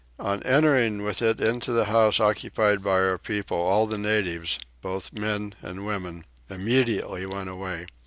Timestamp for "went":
7.27-7.49